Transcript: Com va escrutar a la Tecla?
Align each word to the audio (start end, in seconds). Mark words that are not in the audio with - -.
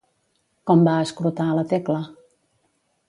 Com 0.71 0.81
va 0.87 0.95
escrutar 1.09 1.47
a 1.51 1.59
la 1.59 1.67
Tecla? 1.75 1.99